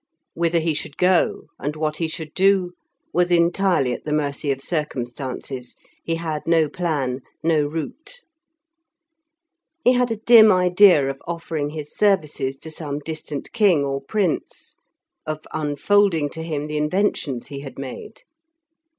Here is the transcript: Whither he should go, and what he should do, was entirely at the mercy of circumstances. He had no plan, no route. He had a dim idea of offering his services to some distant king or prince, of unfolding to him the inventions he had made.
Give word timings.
Whither 0.33 0.57
he 0.57 0.73
should 0.73 0.97
go, 0.97 1.43
and 1.59 1.75
what 1.75 1.97
he 1.97 2.07
should 2.07 2.33
do, 2.33 2.71
was 3.13 3.29
entirely 3.29 3.93
at 3.93 4.03
the 4.03 4.11
mercy 4.11 4.51
of 4.51 4.59
circumstances. 4.59 5.75
He 6.03 6.15
had 6.15 6.47
no 6.47 6.67
plan, 6.69 7.21
no 7.43 7.67
route. 7.67 8.23
He 9.83 9.93
had 9.93 10.09
a 10.09 10.17
dim 10.17 10.51
idea 10.51 11.07
of 11.07 11.21
offering 11.27 11.69
his 11.69 11.95
services 11.95 12.57
to 12.57 12.71
some 12.71 12.97
distant 13.05 13.51
king 13.51 13.83
or 13.83 14.01
prince, 14.01 14.75
of 15.27 15.45
unfolding 15.53 16.29
to 16.31 16.41
him 16.41 16.65
the 16.65 16.77
inventions 16.77 17.49
he 17.49 17.59
had 17.59 17.77
made. 17.77 18.23